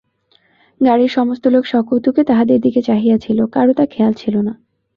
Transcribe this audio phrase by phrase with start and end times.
[0.81, 4.53] গাড়ির সমস্ত লোক সকৌতুকে তাহাদের দিকে চাহিয়া ছিল, কারো তা খেয়াল ছিল না।